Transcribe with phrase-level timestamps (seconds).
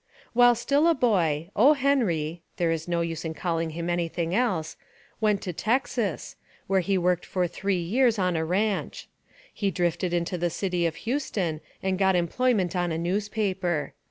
[0.33, 1.73] While still a boy, O.
[1.73, 4.75] Henry (there is no use in calling him anything else)
[5.19, 9.07] went to Texas, where he worked for three years on a ranch.
[9.53, 13.93] He drifted into the city of Houston and got employment on a newspaper.